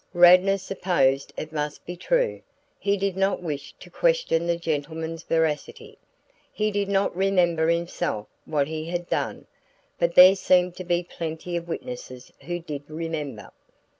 Radnor 0.15 0.57
supposed 0.57 1.31
it 1.37 1.53
must 1.53 1.85
be 1.85 1.95
true. 1.95 2.41
He 2.79 2.97
did 2.97 3.15
not 3.15 3.39
wish 3.43 3.73
to 3.79 3.91
question 3.91 4.47
the 4.47 4.57
gentlemen's 4.57 5.21
veracity. 5.21 5.99
He 6.51 6.71
did 6.71 6.89
not 6.89 7.15
remember 7.15 7.67
himself 7.69 8.25
what 8.45 8.67
he 8.67 8.85
had 8.89 9.07
done, 9.09 9.45
but 9.99 10.15
there 10.15 10.35
seemed 10.35 10.75
to 10.77 10.83
be 10.83 11.03
plenty 11.03 11.55
of 11.55 11.67
witnesses 11.67 12.33
who 12.45 12.57
did 12.57 12.81
remember. 12.89 13.51